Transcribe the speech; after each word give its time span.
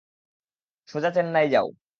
সোজা 0.89 1.09
চেন্নাই 1.15 1.45
যাও। 1.49 1.67